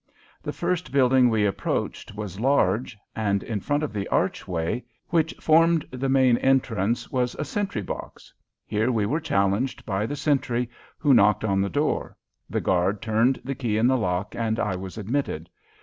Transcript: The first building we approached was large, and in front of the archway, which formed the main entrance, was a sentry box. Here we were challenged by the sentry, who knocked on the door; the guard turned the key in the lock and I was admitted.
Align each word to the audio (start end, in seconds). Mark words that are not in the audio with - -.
The 0.41 0.51
first 0.51 0.91
building 0.91 1.29
we 1.29 1.45
approached 1.45 2.15
was 2.15 2.39
large, 2.39 2.97
and 3.15 3.43
in 3.43 3.59
front 3.59 3.83
of 3.83 3.93
the 3.93 4.07
archway, 4.07 4.83
which 5.09 5.31
formed 5.39 5.87
the 5.91 6.09
main 6.09 6.37
entrance, 6.39 7.11
was 7.11 7.35
a 7.35 7.45
sentry 7.45 7.83
box. 7.83 8.33
Here 8.65 8.91
we 8.91 9.05
were 9.05 9.19
challenged 9.19 9.85
by 9.85 10.07
the 10.07 10.15
sentry, 10.15 10.71
who 10.97 11.13
knocked 11.13 11.43
on 11.43 11.61
the 11.61 11.69
door; 11.69 12.17
the 12.49 12.59
guard 12.61 12.99
turned 12.99 13.39
the 13.43 13.53
key 13.53 13.77
in 13.77 13.85
the 13.85 13.95
lock 13.95 14.33
and 14.35 14.59
I 14.59 14.75
was 14.75 14.97
admitted. 14.97 15.51